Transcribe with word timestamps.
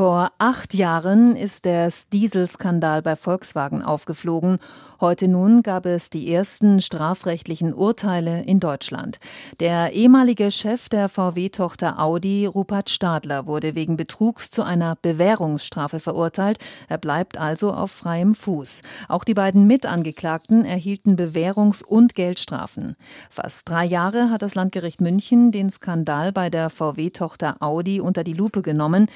Vor 0.00 0.32
acht 0.38 0.72
Jahren 0.72 1.36
ist 1.36 1.66
der 1.66 1.92
Dieselskandal 2.10 3.02
bei 3.02 3.16
Volkswagen 3.16 3.82
aufgeflogen. 3.82 4.58
Heute 4.98 5.28
nun 5.28 5.62
gab 5.62 5.84
es 5.84 6.08
die 6.08 6.32
ersten 6.32 6.80
strafrechtlichen 6.80 7.74
Urteile 7.74 8.42
in 8.42 8.60
Deutschland. 8.60 9.18
Der 9.60 9.92
ehemalige 9.92 10.50
Chef 10.50 10.88
der 10.88 11.10
VW-Tochter 11.10 11.98
Audi, 11.98 12.46
Rupert 12.46 12.88
Stadler, 12.88 13.46
wurde 13.46 13.74
wegen 13.74 13.98
Betrugs 13.98 14.50
zu 14.50 14.62
einer 14.62 14.96
Bewährungsstrafe 14.96 16.00
verurteilt. 16.00 16.58
Er 16.88 16.96
bleibt 16.96 17.36
also 17.36 17.70
auf 17.70 17.90
freiem 17.90 18.34
Fuß. 18.34 18.80
Auch 19.08 19.24
die 19.24 19.34
beiden 19.34 19.66
Mitangeklagten 19.66 20.64
erhielten 20.64 21.16
Bewährungs- 21.16 21.84
und 21.84 22.14
Geldstrafen. 22.14 22.96
Fast 23.28 23.68
drei 23.68 23.84
Jahre 23.84 24.30
hat 24.30 24.40
das 24.40 24.54
Landgericht 24.54 25.02
München 25.02 25.50
den 25.50 25.68
Skandal 25.68 26.32
bei 26.32 26.48
der 26.48 26.70
VW-Tochter 26.70 27.56
Audi 27.60 28.00
unter 28.00 28.24
die 28.24 28.34
Lupe 28.34 28.62
genommen. 28.62 29.06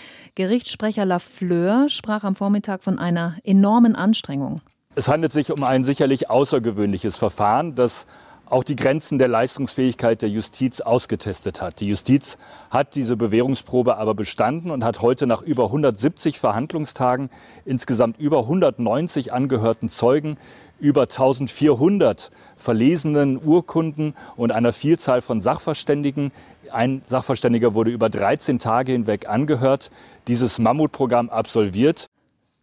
Gerichtssprecher 0.74 1.04
Lafleur 1.06 1.88
sprach 1.88 2.24
am 2.24 2.34
Vormittag 2.34 2.82
von 2.82 2.98
einer 2.98 3.36
enormen 3.44 3.94
Anstrengung. 3.94 4.60
Es 4.96 5.06
handelt 5.06 5.30
sich 5.30 5.52
um 5.52 5.62
ein 5.62 5.84
sicherlich 5.84 6.30
außergewöhnliches 6.30 7.16
Verfahren, 7.16 7.76
das 7.76 8.06
auch 8.46 8.64
die 8.64 8.76
Grenzen 8.76 9.18
der 9.18 9.28
Leistungsfähigkeit 9.28 10.22
der 10.22 10.28
Justiz 10.28 10.80
ausgetestet 10.80 11.60
hat. 11.60 11.80
Die 11.80 11.88
Justiz 11.88 12.38
hat 12.70 12.94
diese 12.94 13.16
Bewährungsprobe 13.16 13.96
aber 13.96 14.14
bestanden 14.14 14.70
und 14.70 14.84
hat 14.84 15.00
heute 15.02 15.26
nach 15.26 15.42
über 15.42 15.64
170 15.66 16.38
Verhandlungstagen 16.38 17.30
insgesamt 17.64 18.18
über 18.18 18.40
190 18.40 19.32
angehörten 19.32 19.88
Zeugen, 19.88 20.36
über 20.80 21.02
1400 21.02 22.30
verlesenen 22.56 23.40
Urkunden 23.42 24.14
und 24.36 24.52
einer 24.52 24.72
Vielzahl 24.72 25.20
von 25.20 25.40
Sachverständigen 25.40 26.32
ein 26.72 27.02
Sachverständiger 27.04 27.74
wurde 27.74 27.90
über 27.90 28.10
13 28.10 28.58
Tage 28.58 28.92
hinweg 28.92 29.28
angehört, 29.28 29.90
dieses 30.26 30.58
Mammutprogramm 30.58 31.30
absolviert. 31.30 32.06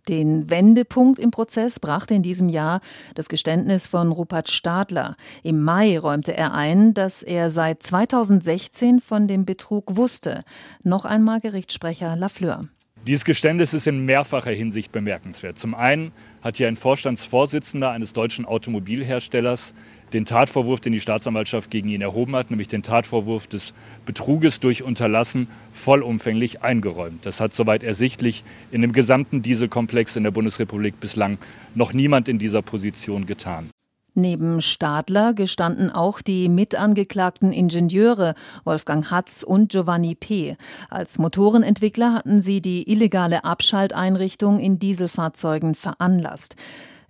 Den 0.08 0.50
Wendepunkt 0.50 1.20
im 1.20 1.32
Prozess 1.32 1.80
brachte 1.80 2.14
in 2.14 2.24
diesem 2.24 2.50
Jahr 2.50 2.82
das 3.16 3.30
Geständnis 3.30 3.88
von 3.88 4.12
Rupert 4.12 4.50
Stadler. 4.50 5.16
Im 5.44 5.62
Mai 5.62 5.98
räumte 6.00 6.36
er 6.36 6.54
ein, 6.54 6.94
dass 6.94 7.24
er 7.24 7.50
seit 7.50 7.84
2016 7.84 9.00
von 9.00 9.28
dem 9.28 9.46
Betrug 9.46 9.96
wusste. 9.96 10.42
Noch 10.84 11.06
einmal 11.06 11.40
Gerichtssprecher 11.40 12.16
Lafleur. 12.16 12.68
Dieses 13.08 13.26
Geständnis 13.26 13.74
ist 13.74 13.88
in 13.88 14.06
mehrfacher 14.06 14.52
Hinsicht 14.52 14.92
bemerkenswert. 14.92 15.58
Zum 15.58 15.74
einen 15.74 16.12
hat 16.44 16.58
hier 16.58 16.68
ein 16.68 16.76
Vorstandsvorsitzender 16.76 17.90
eines 17.90 18.14
deutschen 18.14 18.46
Automobilherstellers 18.46 19.74
den 20.14 20.26
Tatvorwurf, 20.26 20.80
den 20.80 20.94
die 20.94 21.00
Staatsanwaltschaft 21.00 21.72
gegen 21.72 21.90
ihn 21.90 22.02
erhoben 22.02 22.36
hat, 22.36 22.52
nämlich 22.52 22.67
den 22.67 22.84
Tatvorwurf 22.84 23.48
des 23.48 23.73
Betruges 24.06 24.59
durch 24.59 24.84
Unterlassen, 24.84 25.48
vollumfänglich 25.73 26.62
eingeräumt. 26.62 27.26
Das 27.26 27.40
hat 27.40 27.54
soweit 27.54 27.84
ersichtlich 27.84 28.44
in 28.72 28.82
dem 28.82 28.94
gesamten 28.94 29.42
Dieselkomplex 29.42 30.16
in 30.16 30.23
der 30.23 30.32
Bundesrepublik 30.32 31.00
bislang 31.00 31.38
noch 31.76 31.94
niemand 31.94 32.28
in 32.28 32.39
dieser 32.39 32.62
Position 32.62 33.26
getan. 33.26 33.70
Neben 34.14 34.62
Stadler 34.62 35.34
gestanden 35.34 35.89
auch 35.89 36.22
die 36.22 36.50
mitangeklagten 36.50 37.54
Ingenieure 37.54 38.36
Wolfgang 38.66 39.09
Hatz 39.09 39.42
und 39.42 39.72
Giovanni 39.72 40.16
P. 40.16 40.58
Als 40.89 41.17
Motorenentwickler 41.17 42.14
hatten 42.14 42.42
sie 42.42 42.62
die 42.62 42.92
illegale 42.92 43.45
Abschalteinrichtung 43.45 44.59
in 44.59 44.80
Dieselfahrzeugen 44.80 45.76
veranlasst. 45.76 46.58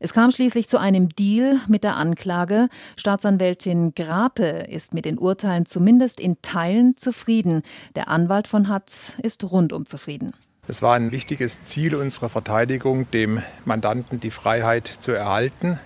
Es 0.04 0.14
kam 0.14 0.32
schließlich 0.32 0.68
zu 0.68 0.80
einem 0.80 1.10
Deal 1.10 1.60
mit 1.68 1.84
der 1.84 1.96
Anklage. 1.96 2.70
Staatsanwältin 2.98 3.94
Grape 3.94 4.66
ist 4.68 4.96
mit 4.96 5.06
den 5.06 5.20
Urteilen 5.20 5.68
zumindest 5.68 6.20
in 6.20 6.42
Teilen 6.42 6.98
zufrieden. 6.98 7.62
Der 7.96 8.08
Anwalt 8.08 8.48
von 8.48 8.68
Hatz 8.68 9.16
ist 9.22 9.44
rundum 9.52 9.86
zufrieden. 9.86 10.34
Es 10.68 10.82
war 10.82 10.96
ein 10.96 11.12
wichtiges 11.12 11.66
Ziel 11.66 11.94
unserer 11.94 12.30
Verteidigung, 12.30 13.12
dem 13.12 13.44
Mandanten 13.64 14.20
die 14.20 14.32
Freiheit 14.32 14.88
zu 14.88 15.12
erhalten. 15.12 15.80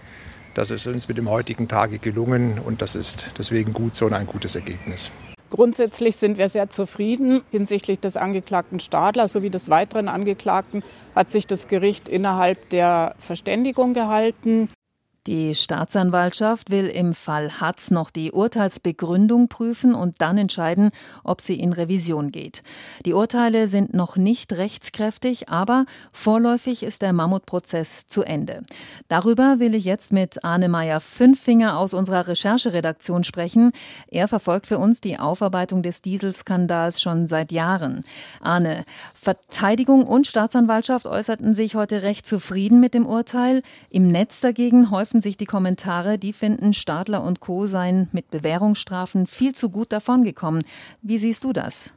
Das 0.54 0.72
ist 0.72 0.88
uns 0.88 1.10
mit 1.10 1.18
dem 1.18 1.30
heutigen 1.30 1.68
Tage 1.68 2.00
gelungen 2.00 2.60
und 2.60 2.82
das 2.82 2.96
ist 2.96 3.30
deswegen 3.38 3.74
gut 3.74 3.98
so 3.98 4.06
und 4.06 4.14
ein 4.14 4.28
gutes 4.28 4.56
Ergebnis. 4.56 5.12
Grundsätzlich 5.56 6.18
sind 6.18 6.38
wir 6.38 6.50
sehr 6.50 6.70
zufrieden. 6.70 7.42
Hinsichtlich 7.50 8.02
des 8.02 8.18
Angeklagten 8.18 8.82
Stadler 8.82 9.30
sowie 9.30 9.50
des 9.50 9.70
weiteren 9.70 10.10
Angeklagten 10.10 10.84
hat 11.16 11.30
sich 11.30 11.48
das 11.48 11.70
Gericht 11.70 12.10
innerhalb 12.10 12.70
der 12.72 13.16
Verständigung 13.20 13.94
gehalten. 13.94 14.68
Die 15.28 15.56
Staatsanwaltschaft 15.56 16.70
will 16.70 16.86
im 16.86 17.16
Fall 17.16 17.60
Hatz 17.60 17.90
noch 17.90 18.12
die 18.12 18.32
Urteilsbegründung 18.32 19.48
prüfen 19.48 19.96
und 19.96 20.22
dann 20.22 20.38
entscheiden, 20.38 20.92
ob 21.24 21.42
sie 21.42 21.60
in 21.60 21.74
Revision 21.74 22.32
geht. 22.32 22.62
Die 23.06 23.14
Urteile 23.14 23.68
sind 23.68 23.96
noch 23.96 24.18
nicht 24.18 24.54
rechtskräftig, 24.54 25.50
aber 25.50 25.88
vorläufig 26.14 26.84
ist 26.84 27.02
der 27.02 27.12
Mammutprozess 27.12 28.08
zu 28.08 28.22
Ende. 28.22 28.62
Darüber 29.08 29.56
will 29.58 29.74
ich 29.74 29.86
jetzt 29.86 30.14
mit 30.14 30.44
Arne 30.44 30.70
Meyer 30.70 31.02
Fünffinger 31.02 31.80
aus 31.80 31.96
unserer 31.96 32.28
Rechercheredaktion 32.28 33.24
sprechen. 33.24 33.72
Er 34.08 34.28
verfolgt 34.28 34.68
für 34.68 34.78
uns 34.78 35.02
die 35.02 35.18
Aufarbeitung 35.18 35.82
des 35.82 36.04
Dieselskandals 36.04 37.02
schon 37.02 37.26
seit 37.26 37.52
Jahren. 37.52 38.04
Arne, 38.42 38.86
Verteidigung 39.16 40.06
und 40.06 40.28
Staatsanwaltschaft 40.28 41.08
äußerten 41.08 41.56
sich 41.56 41.74
heute 41.74 42.04
recht 42.04 42.28
zufrieden 42.28 42.80
mit 42.80 42.94
dem 42.94 43.08
Urteil. 43.08 43.64
Im 43.90 44.08
Netz 44.08 44.42
dagegen 44.42 44.92
häufen 44.92 45.15
häufen 45.16 45.22
sich 45.22 45.38
die 45.38 45.46
Kommentare, 45.46 46.18
die 46.18 46.34
finden, 46.34 46.74
Stadler 46.74 47.24
und 47.24 47.40
Co. 47.40 47.68
seien 47.68 48.10
mit 48.12 48.32
Bewährungsstrafen 48.32 49.28
viel 49.28 49.56
zu 49.56 49.70
gut 49.70 49.94
davongekommen. 49.94 50.62
Wie 51.02 51.18
siehst 51.18 51.46
du 51.46 51.54
das? 51.54 51.94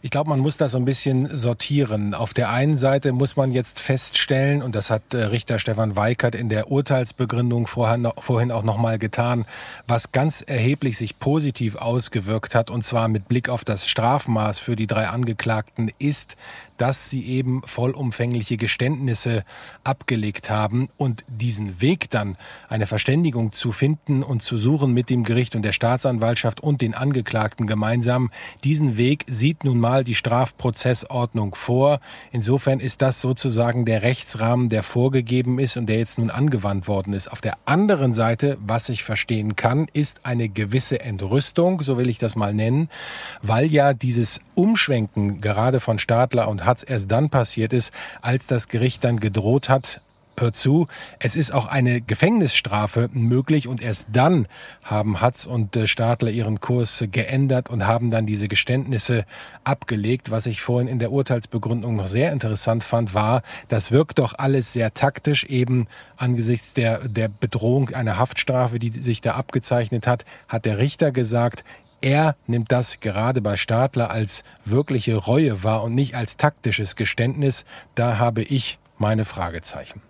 Ich 0.00 0.10
glaube, 0.12 0.30
man 0.30 0.38
muss 0.38 0.56
das 0.56 0.72
so 0.72 0.78
ein 0.78 0.84
bisschen 0.84 1.36
sortieren. 1.36 2.14
Auf 2.14 2.32
der 2.32 2.50
einen 2.50 2.76
Seite 2.76 3.12
muss 3.12 3.34
man 3.34 3.50
jetzt 3.50 3.80
feststellen, 3.80 4.62
und 4.62 4.76
das 4.76 4.90
hat 4.90 5.12
äh, 5.12 5.24
Richter 5.24 5.58
Stefan 5.58 5.96
Weikert 5.96 6.36
in 6.36 6.48
der 6.48 6.70
Urteilsbegründung 6.70 7.66
vorhin, 7.66 8.08
vorhin 8.18 8.52
auch 8.52 8.62
nochmal 8.62 9.00
getan, 9.00 9.44
was 9.88 10.12
ganz 10.12 10.42
erheblich 10.46 10.98
sich 10.98 11.18
positiv 11.18 11.74
ausgewirkt 11.74 12.54
hat, 12.54 12.70
und 12.70 12.84
zwar 12.84 13.08
mit 13.08 13.26
Blick 13.26 13.48
auf 13.48 13.64
das 13.64 13.88
Strafmaß 13.88 14.60
für 14.60 14.76
die 14.76 14.86
drei 14.86 15.08
Angeklagten, 15.08 15.90
ist, 15.98 16.36
dass 16.76 17.10
sie 17.10 17.26
eben 17.26 17.62
vollumfängliche 17.64 18.56
Geständnisse 18.56 19.44
abgelegt 19.82 20.48
haben 20.48 20.90
und 20.96 21.24
diesen 21.26 21.80
Weg 21.80 22.08
dann 22.10 22.36
eine 22.68 22.86
Verständigung 22.86 23.50
zu 23.50 23.72
finden 23.72 24.22
und 24.22 24.44
zu 24.44 24.58
suchen 24.58 24.92
mit 24.94 25.10
dem 25.10 25.24
Gericht 25.24 25.56
und 25.56 25.62
der 25.62 25.72
Staatsanwaltschaft 25.72 26.60
und 26.60 26.80
den 26.82 26.94
Angeklagten 26.94 27.66
gemeinsam, 27.66 28.30
diesen 28.62 28.96
Weg 28.96 29.24
sieht 29.26 29.64
nun 29.64 29.80
mal 29.80 29.87
die 30.04 30.14
Strafprozessordnung 30.14 31.54
vor. 31.54 32.00
Insofern 32.32 32.80
ist 32.80 33.02
das 33.02 33.20
sozusagen 33.20 33.84
der 33.84 34.02
Rechtsrahmen, 34.02 34.68
der 34.68 34.82
vorgegeben 34.82 35.58
ist 35.58 35.76
und 35.76 35.86
der 35.86 35.98
jetzt 35.98 36.18
nun 36.18 36.30
angewandt 36.30 36.88
worden 36.88 37.12
ist. 37.12 37.28
Auf 37.28 37.40
der 37.40 37.54
anderen 37.64 38.14
Seite, 38.14 38.56
was 38.60 38.88
ich 38.88 39.04
verstehen 39.04 39.56
kann, 39.56 39.86
ist 39.92 40.24
eine 40.24 40.48
gewisse 40.48 41.00
Entrüstung, 41.00 41.82
so 41.82 41.96
will 41.96 42.08
ich 42.08 42.18
das 42.18 42.36
mal 42.36 42.54
nennen, 42.54 42.88
weil 43.42 43.72
ja 43.72 43.94
dieses 43.94 44.40
Umschwenken 44.54 45.40
gerade 45.40 45.80
von 45.80 45.98
Stadler 45.98 46.48
und 46.48 46.64
Hatz 46.64 46.84
erst 46.86 47.10
dann 47.10 47.30
passiert 47.30 47.72
ist, 47.72 47.92
als 48.22 48.46
das 48.46 48.68
Gericht 48.68 49.04
dann 49.04 49.20
gedroht 49.20 49.68
hat, 49.68 50.00
hört 50.40 50.56
zu, 50.56 50.86
es 51.18 51.36
ist 51.36 51.52
auch 51.52 51.66
eine 51.66 52.00
Gefängnisstrafe 52.00 53.08
möglich 53.12 53.68
und 53.68 53.82
erst 53.82 54.08
dann 54.12 54.46
haben 54.84 55.20
Hatz 55.20 55.46
und 55.46 55.76
äh, 55.76 55.86
Stadler 55.86 56.30
ihren 56.30 56.60
Kurs 56.60 57.04
geändert 57.10 57.70
und 57.70 57.86
haben 57.86 58.10
dann 58.10 58.26
diese 58.26 58.48
Geständnisse 58.48 59.24
abgelegt. 59.64 60.30
Was 60.30 60.46
ich 60.46 60.62
vorhin 60.62 60.88
in 60.88 60.98
der 60.98 61.12
Urteilsbegründung 61.12 61.96
noch 61.96 62.06
sehr 62.06 62.32
interessant 62.32 62.84
fand, 62.84 63.14
war, 63.14 63.42
das 63.68 63.92
wirkt 63.92 64.18
doch 64.18 64.34
alles 64.38 64.72
sehr 64.72 64.94
taktisch 64.94 65.44
eben 65.44 65.86
angesichts 66.16 66.72
der, 66.72 67.08
der 67.08 67.28
Bedrohung 67.28 67.90
einer 67.90 68.18
Haftstrafe, 68.18 68.78
die 68.78 68.90
sich 68.90 69.20
da 69.20 69.32
abgezeichnet 69.32 70.06
hat, 70.06 70.24
hat 70.48 70.64
der 70.64 70.78
Richter 70.78 71.12
gesagt, 71.12 71.64
er 72.00 72.36
nimmt 72.46 72.70
das 72.70 73.00
gerade 73.00 73.40
bei 73.40 73.56
Stadler 73.56 74.10
als 74.10 74.44
wirkliche 74.64 75.16
Reue 75.16 75.64
wahr 75.64 75.82
und 75.82 75.94
nicht 75.94 76.14
als 76.14 76.36
taktisches 76.36 76.94
Geständnis. 76.94 77.64
Da 77.94 78.18
habe 78.18 78.42
ich 78.42 78.78
meine 78.98 79.24
Fragezeichen. 79.24 80.00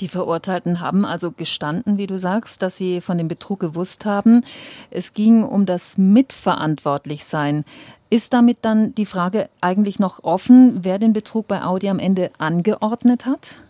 Die 0.00 0.08
Verurteilten 0.08 0.80
haben 0.80 1.04
also 1.04 1.30
gestanden, 1.30 1.98
wie 1.98 2.06
du 2.06 2.18
sagst, 2.18 2.62
dass 2.62 2.76
sie 2.76 3.00
von 3.00 3.18
dem 3.18 3.28
Betrug 3.28 3.60
gewusst 3.60 4.06
haben. 4.06 4.44
Es 4.90 5.12
ging 5.12 5.42
um 5.42 5.66
das 5.66 5.98
Mitverantwortlichsein. 5.98 7.64
Ist 8.08 8.32
damit 8.32 8.58
dann 8.62 8.94
die 8.94 9.06
Frage 9.06 9.50
eigentlich 9.60 9.98
noch 9.98 10.24
offen, 10.24 10.80
wer 10.82 10.98
den 10.98 11.12
Betrug 11.12 11.46
bei 11.46 11.62
Audi 11.62 11.88
am 11.88 11.98
Ende 11.98 12.30
angeordnet 12.38 13.26
hat? 13.26 13.60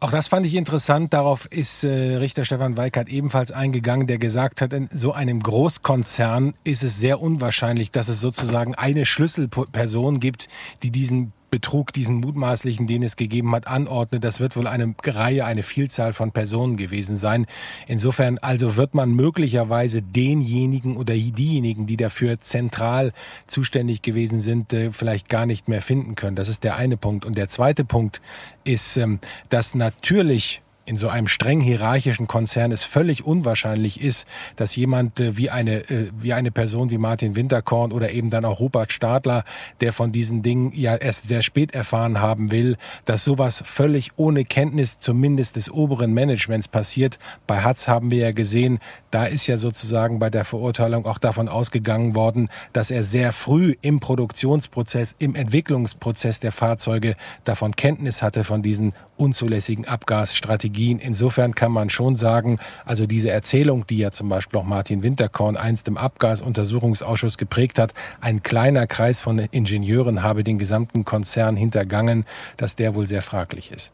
Auch 0.00 0.12
das 0.12 0.28
fand 0.28 0.46
ich 0.46 0.54
interessant. 0.54 1.12
Darauf 1.12 1.46
ist 1.46 1.82
äh, 1.82 2.16
Richter 2.16 2.44
Stefan 2.44 2.76
Weikert 2.76 3.08
ebenfalls 3.08 3.50
eingegangen, 3.50 4.06
der 4.06 4.18
gesagt 4.18 4.62
hat, 4.62 4.72
in 4.72 4.88
so 4.92 5.12
einem 5.12 5.42
Großkonzern 5.42 6.54
ist 6.62 6.84
es 6.84 7.00
sehr 7.00 7.20
unwahrscheinlich, 7.20 7.90
dass 7.90 8.08
es 8.08 8.20
sozusagen 8.20 8.76
eine 8.76 9.04
Schlüsselperson 9.04 10.20
gibt, 10.20 10.46
die 10.84 10.92
diesen 10.92 11.32
Betrug, 11.50 11.92
diesen 11.92 12.16
mutmaßlichen, 12.16 12.86
den 12.86 13.02
es 13.02 13.16
gegeben 13.16 13.54
hat, 13.54 13.66
anordnet. 13.66 14.24
Das 14.24 14.40
wird 14.40 14.56
wohl 14.56 14.66
eine 14.66 14.94
Reihe, 15.04 15.44
eine 15.44 15.62
Vielzahl 15.62 16.12
von 16.12 16.32
Personen 16.32 16.76
gewesen 16.76 17.16
sein. 17.16 17.46
Insofern 17.86 18.38
also 18.38 18.76
wird 18.76 18.94
man 18.94 19.12
möglicherweise 19.12 20.02
denjenigen 20.02 20.96
oder 20.96 21.14
diejenigen, 21.14 21.86
die 21.86 21.96
dafür 21.96 22.40
zentral 22.40 23.12
zuständig 23.46 24.02
gewesen 24.02 24.40
sind, 24.40 24.72
äh, 24.72 24.92
vielleicht 24.92 25.28
gar 25.28 25.46
nicht 25.46 25.68
mehr 25.68 25.82
finden 25.82 26.14
können. 26.14 26.36
Das 26.36 26.48
ist 26.48 26.64
der 26.64 26.76
eine 26.76 26.96
Punkt. 26.96 27.24
Und 27.24 27.36
der 27.36 27.48
zweite 27.48 27.84
Punkt 27.84 28.20
ist, 28.64 28.96
ähm, 28.96 29.20
dass 29.48 29.74
natürlich 29.74 30.62
in 30.88 30.96
so 30.96 31.08
einem 31.08 31.28
streng 31.28 31.60
hierarchischen 31.60 32.26
Konzern 32.26 32.72
es 32.72 32.84
völlig 32.84 33.24
unwahrscheinlich 33.24 34.00
ist, 34.00 34.26
dass 34.56 34.74
jemand 34.74 35.20
äh, 35.20 35.36
wie 35.36 35.50
eine 35.50 35.90
äh, 35.90 36.10
wie 36.16 36.32
eine 36.32 36.50
Person 36.50 36.90
wie 36.90 36.96
Martin 36.96 37.36
Winterkorn 37.36 37.92
oder 37.92 38.10
eben 38.10 38.30
dann 38.30 38.46
auch 38.46 38.58
Rupert 38.58 38.90
Stadler, 38.90 39.44
der 39.82 39.92
von 39.92 40.12
diesen 40.12 40.42
Dingen 40.42 40.72
ja 40.74 40.96
erst 40.96 41.28
sehr 41.28 41.42
spät 41.42 41.74
erfahren 41.74 42.20
haben 42.20 42.50
will, 42.50 42.78
dass 43.04 43.22
sowas 43.22 43.62
völlig 43.66 44.12
ohne 44.16 44.46
Kenntnis 44.46 44.98
zumindest 44.98 45.56
des 45.56 45.70
oberen 45.70 46.14
Managements 46.14 46.68
passiert. 46.68 47.18
Bei 47.46 47.60
Hatz 47.60 47.86
haben 47.86 48.10
wir 48.10 48.18
ja 48.18 48.32
gesehen, 48.32 48.78
da 49.10 49.26
ist 49.26 49.46
ja 49.46 49.58
sozusagen 49.58 50.18
bei 50.18 50.30
der 50.30 50.46
Verurteilung 50.46 51.04
auch 51.04 51.18
davon 51.18 51.48
ausgegangen 51.48 52.14
worden, 52.14 52.48
dass 52.72 52.90
er 52.90 53.04
sehr 53.04 53.32
früh 53.32 53.74
im 53.82 54.00
Produktionsprozess, 54.00 55.14
im 55.18 55.34
Entwicklungsprozess 55.34 56.40
der 56.40 56.52
Fahrzeuge 56.52 57.14
davon 57.44 57.76
Kenntnis 57.76 58.22
hatte 58.22 58.42
von 58.44 58.62
diesen 58.62 58.94
unzulässigen 59.18 59.86
Abgasstrategien. 59.86 60.77
Insofern 60.78 61.54
kann 61.54 61.72
man 61.72 61.90
schon 61.90 62.16
sagen, 62.16 62.58
also 62.84 63.06
diese 63.06 63.30
Erzählung, 63.30 63.86
die 63.86 63.98
ja 63.98 64.12
zum 64.12 64.28
Beispiel 64.28 64.60
auch 64.60 64.64
Martin 64.64 65.02
Winterkorn 65.02 65.56
einst 65.56 65.88
im 65.88 65.96
Abgasuntersuchungsausschuss 65.96 67.36
geprägt 67.36 67.78
hat, 67.78 67.94
ein 68.20 68.42
kleiner 68.42 68.86
Kreis 68.86 69.20
von 69.20 69.38
Ingenieuren 69.38 70.22
habe 70.22 70.44
den 70.44 70.58
gesamten 70.58 71.04
Konzern 71.04 71.56
hintergangen, 71.56 72.24
dass 72.56 72.76
der 72.76 72.94
wohl 72.94 73.06
sehr 73.06 73.22
fraglich 73.22 73.72
ist. 73.72 73.92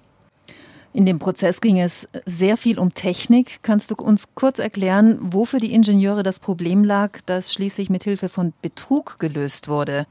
In 0.93 1.07
dem 1.07 1.19
Prozess 1.19 1.61
ging 1.61 1.81
es 1.81 2.07
sehr 2.25 2.57
viel 2.57 2.79
um 2.79 2.95
Technik. 2.95 3.59
Kannst 3.63 3.91
du 3.91 3.97
uns 3.97 4.29
kurz 4.37 4.61
erklären, 4.61 5.19
wo 5.21 5.45
für 5.45 5.59
die 5.59 5.75
Ingenieure 5.75 6.23
das 6.23 6.39
Problem 6.39 6.85
lag, 6.85 7.19
das 7.27 7.53
schließlich 7.53 7.91
mit 7.91 8.05
Hilfe 8.05 8.29
von 8.29 8.53
Betrug 8.63 9.19
gelöst 9.19 9.67
wurde? 9.67 10.07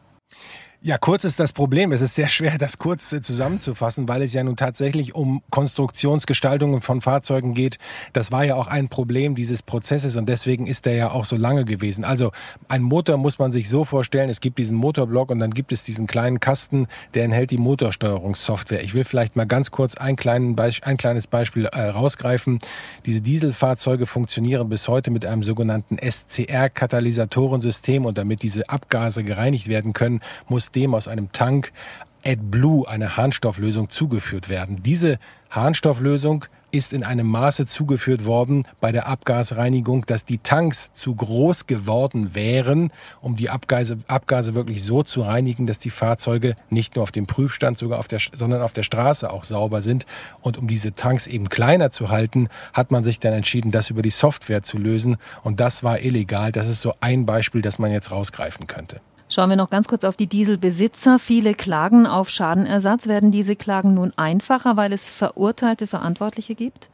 Ja, 0.85 0.97
kurz 0.97 1.24
ist 1.24 1.39
das 1.39 1.53
Problem. 1.53 1.94
Es 1.94 2.01
ist 2.01 2.13
sehr 2.13 2.27
schwer, 2.27 2.57
das 2.57 2.77
kurz 2.77 3.13
äh, 3.13 3.21
zusammenzufassen, 3.21 4.09
weil 4.09 4.21
es 4.21 4.33
ja 4.33 4.44
nun 4.44 4.57
tatsächlich 4.57 5.15
um 5.15 5.41
Konstruktionsgestaltungen 5.50 6.81
von 6.81 7.00
Fahrzeugen 7.00 7.53
geht. 7.53 7.77
Das 8.12 8.33
war 8.33 8.44
ja 8.44 8.56
auch 8.56 8.68
ein 8.68 8.89
Problem 8.89 9.33
dieses 9.33 9.63
Prozesses 9.63 10.18
und 10.18 10.27
deswegen 10.27 10.68
ist 10.68 10.85
der 10.85 10.95
ja 10.95 11.12
auch 11.12 11.24
so 11.24 11.38
lange 11.38 11.63
gewesen. 11.63 12.03
Also 12.03 12.33
ein 12.68 12.81
Motor 12.81 13.15
muss 13.15 13.39
man 13.39 13.53
sich 13.53 13.69
so 13.69 13.85
vorstellen, 13.85 14.30
es 14.30 14.41
gibt 14.41 14.59
diesen 14.59 14.75
Motorblock 14.75 15.31
und 15.31 15.39
dann 15.39 15.53
gibt 15.53 15.71
es 15.71 15.85
diesen 15.85 16.06
kleinen 16.06 16.41
Kasten, 16.41 16.88
der 17.13 17.24
enthält 17.24 17.51
die 17.51 17.59
Motorsteuerungssoftware. 17.59 18.83
Ich 18.83 18.94
will 18.94 19.06
vielleicht 19.06 19.38
mal 19.38 19.45
ganz 19.45 19.71
kurz 19.71 19.95
ein, 19.95 20.18
ein 20.18 20.97
kleines 20.97 21.27
Beispiel 21.27 21.68
äh, 21.68 21.81
rausgreifen. 21.81 22.59
Diese 23.06 23.21
Dieselfahrzeuge 23.21 24.06
funktionieren 24.06 24.68
bis 24.68 24.89
heute 24.89 25.12
mit 25.12 25.25
einem 25.25 25.44
sogenannten 25.44 25.97
SCR-Katalysatorensystem 25.97 28.03
und 28.03 28.18
damit 28.18 28.44
diese 28.44 28.68
Abgase 28.68 29.24
gereinigt 29.24 29.69
werden 29.69 29.94
können, 29.94 30.19
muss 30.50 30.73
dem 30.75 30.94
aus 30.94 31.08
einem 31.08 31.31
Tank 31.31 31.72
AdBlue, 32.25 32.88
eine 32.88 33.18
Harnstofflösung, 33.18 33.90
zugeführt 33.90 34.50
werden. 34.50 34.81
Diese 34.84 35.20
Harnstofflösung 35.50 36.46
ist 36.74 36.92
in 36.92 37.04
einem 37.04 37.28
Maße 37.28 37.68
zugeführt 37.68 38.25
worden 38.25 38.66
bei 38.81 38.92
der 38.92 39.08
Abgasreinigung, 39.08 40.08
dass 40.08 40.25
die 40.25 40.40
Tanks 40.40 40.92
zu 40.94 41.14
groß 41.14 41.68
geworden 41.68 42.34
wären, 42.34 42.92
um 43.22 43.36
die 43.36 43.52
Abgase, 43.52 44.00
Abgase 44.08 44.56
wirklich 44.56 44.84
so 44.84 45.04
zu 45.04 45.22
reinigen, 45.22 45.68
dass 45.68 45.78
die 45.78 45.92
Fahrzeuge 45.92 46.56
nicht 46.72 46.96
nur 46.96 47.04
auf 47.04 47.12
dem 47.12 47.28
Prüfstand, 47.28 47.78
sogar 47.78 48.00
auf 48.00 48.08
der, 48.08 48.19
sondern 48.36 48.64
auf 48.64 48.74
der 48.74 48.81
Straße 48.81 49.30
auch 49.30 49.44
sauber 49.44 49.84
sind. 49.84 50.08
Und 50.42 50.58
um 50.58 50.68
diese 50.68 50.94
Tanks 50.94 51.28
eben 51.28 51.48
kleiner 51.48 51.92
zu 51.92 52.10
halten, 52.10 52.50
hat 52.74 52.90
man 52.90 53.04
sich 53.04 53.19
dann 53.19 53.34
entschieden, 53.34 53.69
das 53.69 53.92
über 53.92 54.02
die 54.02 54.10
Software 54.10 54.64
zu 54.64 54.80
lösen. 54.80 55.18
Und 55.44 55.60
das 55.60 55.84
war 55.84 56.00
illegal. 56.00 56.52
Das 56.52 56.68
ist 56.68 56.81
so 56.81 56.96
ein 57.02 57.28
Beispiel, 57.28 57.62
das 57.62 57.78
man 57.78 57.92
jetzt 57.92 58.10
rausgreifen 58.10 58.66
könnte. 58.66 59.00
Schauen 59.33 59.50
wir 59.50 59.56
noch 59.56 59.71
ganz 59.71 59.88
kurz 59.88 60.03
auf 60.03 60.15
die 60.15 60.27
Dieselbesitzer. 60.27 61.18
Viele 61.18 61.56
klagen 61.56 62.06
auf 62.06 62.30
Schadenersatz. 62.30 63.07
Werden 63.07 63.31
diese 63.31 63.56
Klagen 63.56 63.95
nun 63.95 64.13
einfacher, 64.15 64.77
weil 64.77 64.94
es 64.94 65.09
verurteilte 65.09 65.88
Verantwortliche 65.88 66.53
gibt? 66.53 66.91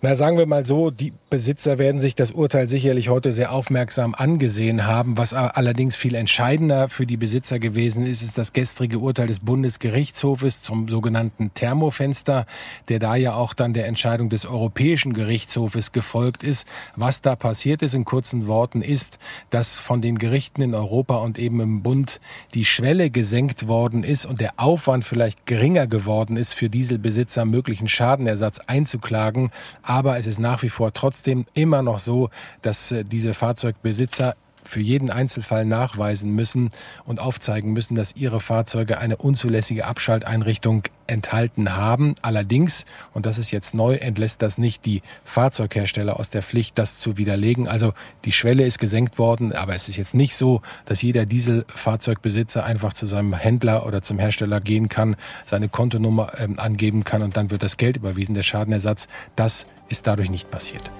Na, 0.00 0.14
sagen 0.14 0.38
wir 0.38 0.46
mal 0.46 0.64
so, 0.64 0.92
die 0.92 1.12
Besitzer 1.28 1.76
werden 1.76 2.00
sich 2.00 2.14
das 2.14 2.30
Urteil 2.30 2.68
sicherlich 2.68 3.08
heute 3.08 3.32
sehr 3.32 3.50
aufmerksam 3.50 4.14
angesehen 4.14 4.86
haben. 4.86 5.18
Was 5.18 5.34
allerdings 5.34 5.96
viel 5.96 6.14
entscheidender 6.14 6.88
für 6.88 7.04
die 7.04 7.16
Besitzer 7.16 7.58
gewesen 7.58 8.06
ist, 8.06 8.22
ist 8.22 8.38
das 8.38 8.52
gestrige 8.52 9.00
Urteil 9.00 9.26
des 9.26 9.40
Bundesgerichtshofes 9.40 10.62
zum 10.62 10.86
sogenannten 10.86 11.52
Thermofenster, 11.52 12.46
der 12.88 13.00
da 13.00 13.16
ja 13.16 13.34
auch 13.34 13.54
dann 13.54 13.74
der 13.74 13.88
Entscheidung 13.88 14.28
des 14.28 14.46
Europäischen 14.46 15.14
Gerichtshofes 15.14 15.90
gefolgt 15.90 16.44
ist. 16.44 16.68
Was 16.94 17.20
da 17.20 17.34
passiert 17.34 17.82
ist 17.82 17.94
in 17.94 18.04
kurzen 18.04 18.46
Worten 18.46 18.82
ist, 18.82 19.18
dass 19.50 19.80
von 19.80 20.00
den 20.00 20.18
Gerichten 20.18 20.62
in 20.62 20.76
Europa 20.76 21.16
und 21.16 21.40
eben 21.40 21.58
im 21.58 21.82
Bund 21.82 22.20
die 22.54 22.64
Schwelle 22.64 23.10
gesenkt 23.10 23.66
worden 23.66 24.04
ist 24.04 24.26
und 24.26 24.40
der 24.40 24.52
Aufwand 24.58 25.04
vielleicht 25.04 25.44
geringer 25.46 25.88
geworden 25.88 26.36
ist, 26.36 26.54
für 26.54 26.70
Dieselbesitzer 26.70 27.44
möglichen 27.44 27.88
Schadenersatz 27.88 28.60
einzuklagen 28.60 29.50
aber 29.88 30.18
es 30.18 30.26
ist 30.26 30.38
nach 30.38 30.62
wie 30.62 30.68
vor 30.68 30.92
trotzdem 30.92 31.46
immer 31.54 31.82
noch 31.82 31.98
so, 31.98 32.28
dass 32.60 32.92
äh, 32.92 33.04
diese 33.04 33.32
Fahrzeugbesitzer 33.32 34.36
für 34.68 34.80
jeden 34.80 35.10
Einzelfall 35.10 35.64
nachweisen 35.64 36.34
müssen 36.34 36.70
und 37.04 37.20
aufzeigen 37.20 37.72
müssen, 37.72 37.94
dass 37.94 38.14
ihre 38.14 38.40
Fahrzeuge 38.40 38.98
eine 38.98 39.16
unzulässige 39.16 39.86
Abschalteinrichtung 39.86 40.82
enthalten 41.06 41.74
haben. 41.74 42.14
Allerdings, 42.20 42.84
und 43.14 43.24
das 43.26 43.38
ist 43.38 43.50
jetzt 43.50 43.74
neu, 43.74 43.94
entlässt 43.94 44.42
das 44.42 44.58
nicht 44.58 44.84
die 44.84 45.02
Fahrzeughersteller 45.24 46.20
aus 46.20 46.30
der 46.30 46.42
Pflicht, 46.42 46.78
das 46.78 46.98
zu 46.98 47.16
widerlegen. 47.16 47.66
Also 47.66 47.94
die 48.24 48.32
Schwelle 48.32 48.64
ist 48.66 48.78
gesenkt 48.78 49.18
worden, 49.18 49.52
aber 49.52 49.74
es 49.74 49.88
ist 49.88 49.96
jetzt 49.96 50.14
nicht 50.14 50.36
so, 50.36 50.60
dass 50.84 51.00
jeder 51.00 51.24
Dieselfahrzeugbesitzer 51.24 52.64
einfach 52.64 52.92
zu 52.92 53.06
seinem 53.06 53.32
Händler 53.32 53.86
oder 53.86 54.02
zum 54.02 54.18
Hersteller 54.18 54.60
gehen 54.60 54.88
kann, 54.88 55.16
seine 55.44 55.68
Kontonummer 55.68 56.32
äh, 56.38 56.48
angeben 56.58 57.04
kann 57.04 57.22
und 57.22 57.36
dann 57.36 57.50
wird 57.50 57.62
das 57.62 57.78
Geld 57.78 57.96
überwiesen, 57.96 58.34
der 58.34 58.42
Schadenersatz. 58.42 59.08
Das 59.34 59.66
ist 59.88 60.06
dadurch 60.06 60.30
nicht 60.30 60.50
passiert. 60.50 60.90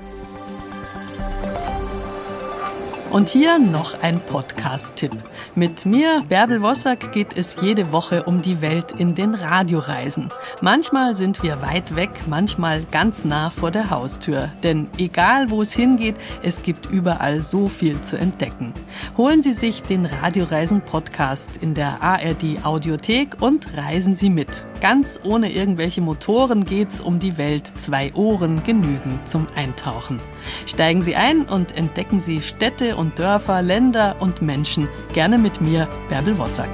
Und 3.11 3.31
hier 3.31 3.59
noch 3.59 4.03
ein 4.03 4.21
Podcast-Tipp. 4.21 5.13
Mit 5.55 5.87
mir, 5.87 6.23
Bärbel 6.29 6.61
Wossack, 6.61 7.11
geht 7.11 7.39
es 7.39 7.57
jede 7.63 7.91
Woche 7.91 8.25
um 8.25 8.43
die 8.43 8.61
Welt 8.61 8.93
in 8.93 9.15
den 9.15 9.35
Radioreisen. 9.35 10.29
Manchmal 10.61 11.15
sind 11.15 11.43
wir 11.43 11.63
weit 11.63 11.97
weg, 11.97 12.11
manchmal 12.27 12.83
ganz 12.91 13.25
nah 13.25 13.49
vor 13.49 13.71
der 13.71 13.89
Haustür. 13.89 14.51
Denn 14.63 14.89
egal 14.99 15.49
wo 15.49 15.63
es 15.63 15.73
hingeht, 15.73 16.17
es 16.43 16.63
gibt 16.63 16.85
überall 16.85 17.43
so 17.43 17.69
viel 17.69 17.99
zu 18.03 18.19
entdecken. 18.19 18.75
Holen 19.17 19.41
Sie 19.41 19.55
sich 19.55 19.81
den 19.81 20.05
Radioreisen-Podcast 20.05 21.49
in 21.63 21.73
der 21.73 22.03
ARD 22.03 22.63
Audiothek 22.63 23.41
und 23.41 23.75
reisen 23.75 24.17
Sie 24.17 24.29
mit. 24.29 24.67
Ganz 24.83 25.19
ohne 25.25 25.51
irgendwelche 25.51 26.03
Motoren 26.03 26.65
geht's 26.65 27.01
um 27.01 27.19
die 27.19 27.39
Welt. 27.39 27.73
Zwei 27.79 28.13
Ohren 28.15 28.63
genügen 28.65 29.19
zum 29.25 29.49
Eintauchen. 29.57 30.21
Steigen 30.67 31.03
Sie 31.03 31.17
ein 31.17 31.47
und 31.47 31.77
entdecken 31.77 32.21
Sie 32.21 32.43
Städte 32.43 32.98
und 32.99 33.19
Dörfer, 33.19 33.63
Länder 33.63 34.17
und 34.19 34.43
Menschen. 34.43 34.89
Gerne 35.15 35.39
mit 35.39 35.61
mir, 35.61 35.89
Bärbel 36.11 36.37
Wossack. 36.37 36.69